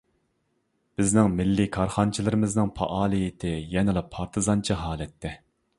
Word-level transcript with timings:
بىزنىڭ 1.01 1.29
مىللىي 1.41 1.69
كارخانىچىلىرىمىزنىڭ 1.75 2.73
پائالىيىتى 2.81 3.53
يەنىلا 3.77 4.05
پارتىزانچە 4.19 4.85
ھالەتتە. 4.87 5.39